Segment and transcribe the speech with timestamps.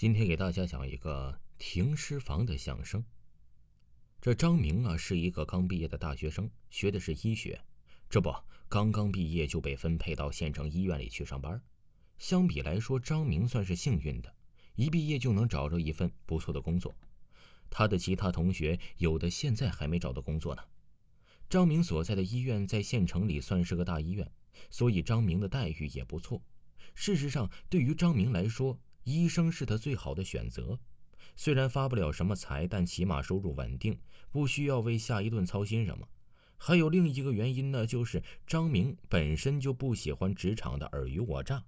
[0.00, 3.04] 今天给大家讲一个停尸房的相声。
[4.18, 7.60] 这张明啊，是一个刚毕业的大学生，学的是医学。
[8.08, 8.34] 这不，
[8.66, 11.60] 刚刚毕业就被分配到县城医院里去上班。
[12.16, 14.34] 相比来说，张明算是幸运的，
[14.74, 16.94] 一毕业就能找着一份不错的工作。
[17.68, 20.62] 他的其他同学有的现在还没找到工作呢。
[21.50, 24.32] 张明所在的医院在县城里算是个大医院，
[24.70, 26.40] 所以张明的待遇也不错。
[26.94, 30.78] 事实上，对于张明来说，医生是他最好的选择，
[31.36, 33.98] 虽然发不了什么财，但起码收入稳定，
[34.30, 36.08] 不需要为下一顿操心什么。
[36.56, 41.64] 还有另一个原因呢，就是张明本身就不喜欢职场的尔虞我诈，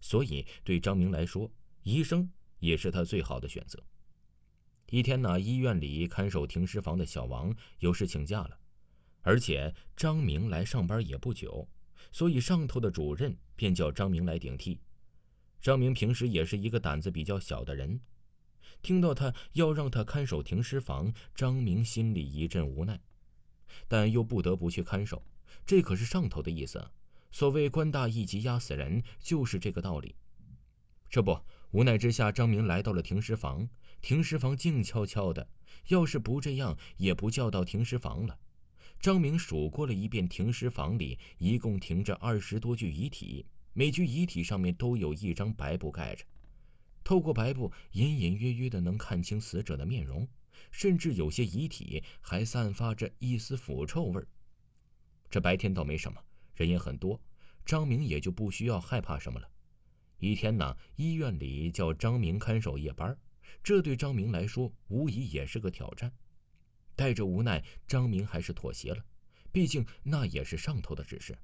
[0.00, 1.50] 所以对张明来说，
[1.82, 3.82] 医生也是他最好的选择。
[4.90, 8.58] 一天呢，医院里看守停尸房的小王有事请假了，
[9.22, 11.66] 而且张明来上班也不久，
[12.12, 14.78] 所以上头的主任便叫张明来顶替。
[15.60, 18.00] 张明平时也是一个胆子比较小的人，
[18.82, 23.00] 听到他要让他看守停尸房，张明心里一阵无奈，
[23.88, 25.22] 但又不得不去看守。
[25.64, 26.90] 这可是上头的意思，
[27.32, 30.14] 所谓官大一级压死人，就是这个道理。
[31.08, 31.38] 这不，
[31.72, 33.68] 无奈之下，张明来到了停尸房。
[34.02, 35.48] 停尸房静悄悄的，
[35.88, 38.38] 要是不这样，也不叫到停尸房了。
[39.00, 43.46] 张明数过了一遍，停尸房里一共停着二十多具遗体。
[43.78, 46.24] 每具遗体上面都有一张白布盖着，
[47.04, 50.26] 透过白布隐隐约约的能看清死者的面容，
[50.70, 54.24] 甚至有些遗体还散发着一丝腐臭味
[55.28, 56.18] 这白天倒没什么，
[56.54, 57.20] 人也很多，
[57.66, 59.46] 张明也就不需要害怕什么了。
[60.20, 63.14] 一天呢，医院里叫张明看守夜班，
[63.62, 66.10] 这对张明来说无疑也是个挑战。
[66.94, 69.04] 带着无奈，张明还是妥协了，
[69.52, 71.36] 毕竟那也是上头的指示。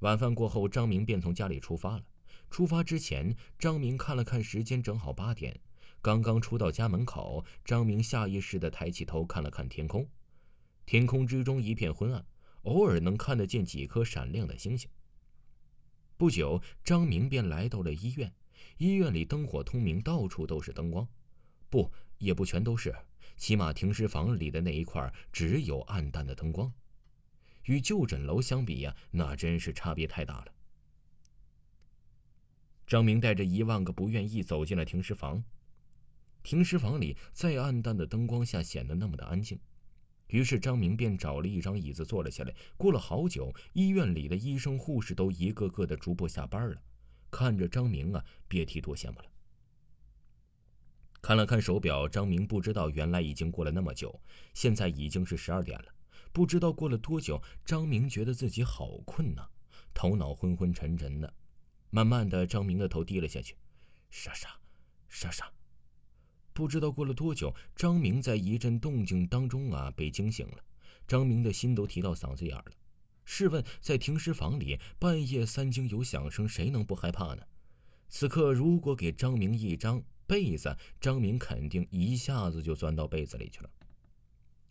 [0.00, 2.04] 晚饭过后，张明便从家里出发了。
[2.50, 5.60] 出发之前，张明看了看时间，正好八点。
[6.02, 10.08] 刚刚出到家门口，张明下意识地抬起头看了看天空。
[10.86, 12.24] 天空之中一片昏暗，
[12.62, 14.88] 偶尔能看得见几颗闪亮的星星。
[16.16, 18.32] 不久，张明便来到了医院。
[18.78, 21.06] 医院里灯火通明，到处都是灯光。
[21.68, 22.94] 不，也不全都是，
[23.36, 26.72] 起码停尸房里的那一块只有暗淡的灯光。
[27.64, 30.52] 与就诊楼相比呀，那真是差别太大了。
[32.86, 35.42] 张明带着一万个不愿意走进了停尸房。
[36.42, 39.60] 停尸房里在暗淡的灯光下显得那么的安静，
[40.28, 42.54] 于是张明便找了一张椅子坐了下来。
[42.76, 46.82] 过了好久，医院里的医生护士都一个个的逐步下班了，
[47.30, 49.26] 看着张明啊，别提多羡慕了。
[51.20, 54.18] 看了看手表，张明不知道原来已经过了那么久，
[54.54, 55.84] 现在已经是十二点了。
[56.32, 59.48] 不知道过了多久，张明觉得自己好困呐，
[59.92, 61.34] 头脑昏昏沉沉的。
[61.90, 63.56] 慢慢的，张明的头低了下去，
[64.10, 64.48] 沙沙，
[65.08, 65.52] 沙沙。
[66.52, 70.58] 不知道过了多久，张明在一阵动静当中啊被惊醒了。
[71.08, 72.66] 张明的心都提到嗓子眼了。
[73.24, 77.42] 试问，在停尸房里半夜三更有响声，谁能不害怕呢？
[78.08, 83.70] 此刻如果给张明一张被子，张明肯定一下子就钻到被子里去了。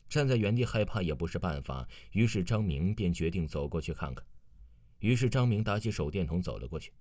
[0.10, 4.26] 站在原地害怕也不是办法，于是张明便决定走过去看看。
[5.00, 6.92] 于是张明打起手电筒走了过去，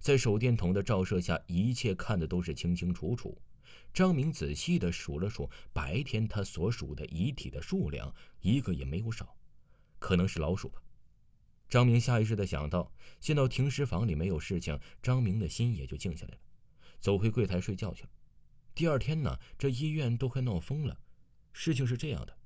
[0.00, 3.40] 在手电筒的照射下，一切看的都是清清楚楚。
[3.94, 9.34] 张明仔细的数了数白天他所数的遗体的数量，一个也没有少，
[9.98, 10.82] 可能是老鼠吧。
[11.68, 16.40] 张明下意识的想到，见到停尸房里没有事情，张明的心也就静下来了，
[17.00, 18.10] 走回柜台睡觉去了。
[18.74, 20.98] 第二天呢，这医院都快闹疯了。
[21.52, 22.36] 事情是这样的。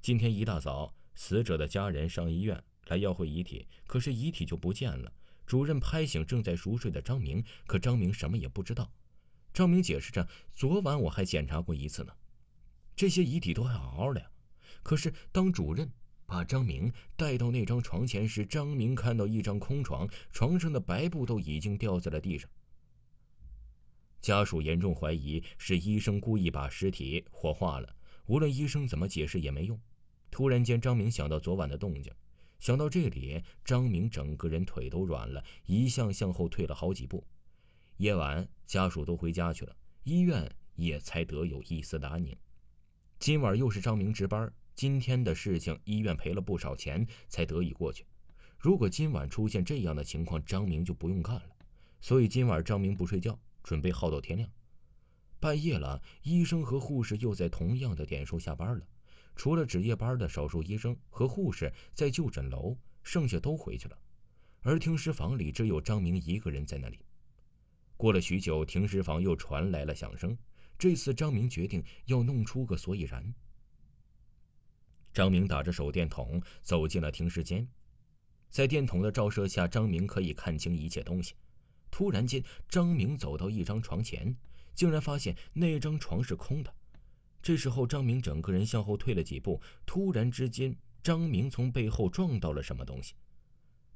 [0.00, 5.12] 今天一大早，死者的家人上医院来要回遗体，可是遗体就不见了。
[5.44, 8.90] 主任拍醒正在熟睡的张明，可张明什么也不知道。
[9.52, 12.12] 张明解释着：“昨晚我还检查过一次呢，
[12.94, 14.30] 这些遗体都还好好的呀。”
[14.82, 15.90] 可是当主任
[16.26, 22.48] 把张明带到那张床前时，张明看到一张空床，床上的白布都已经掉在了地上。
[24.20, 27.96] 家属严重怀疑是医生故意把尸体火化了，
[28.28, 29.78] 无论医生怎么解释也没用。
[30.30, 32.12] 突然间，张明想到昨晚的动静，
[32.58, 37.26] 想到这里，张明整个人腿都软了，一向向后退了好几步。
[37.96, 40.46] 夜晚，家属都回家去了，医院
[40.76, 42.36] 也才得有一丝的安宁。
[43.18, 48.04] 今晚又是张明值班，今天的事情，医院赔了不少钱才得以过去。
[48.58, 51.56] 如果今晚出现这样的情况，张明就不用干了。
[52.02, 54.50] 所以今晚张明不睡觉，准备耗到天亮。
[55.40, 58.86] 半夜了，医生和护士又在同样的点数下班了。
[59.36, 63.96] 除了值夜班的少数医生和护士在就诊楼，剩下都回去了，
[64.62, 66.98] 而停尸房里只有张明一个人在那里。
[67.96, 70.36] 过了许久，停尸房又传来了响声。
[70.76, 73.34] 这次张明决定要弄出个所以然。
[75.12, 77.66] 张明打着手电筒走进了停尸间，
[78.50, 81.34] 在电筒的照射下，张明可以看清一切东西。
[81.90, 84.36] 突然间，张明走到一张床前，
[84.78, 86.72] 竟然发现那张床是空的。
[87.42, 90.72] 这时候，张明整个人向后退了几步，突然之间，
[91.02, 93.16] 张明从背后撞到了什么东西。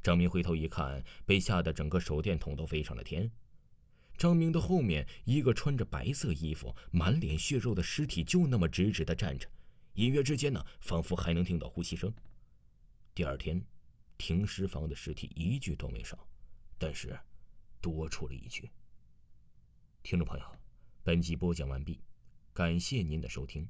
[0.02, 3.30] 张明回头一看，被吓得整个手电筒都飞上了天。
[4.18, 9.48] 张明的后面，一个穿着白色衣服、满脸血肉的尸体就那么直直的站着，
[9.94, 12.12] 隐约之间呢，仿佛还能听到呼吸声。
[13.14, 13.64] 第二天，
[14.18, 16.26] 停尸房的尸体一具都没少，
[16.76, 17.16] 但是
[17.80, 18.68] 多出了一具。
[20.02, 20.44] 听众朋友，
[21.04, 21.98] 本集播讲完毕，
[22.52, 23.68] 感谢您的收听。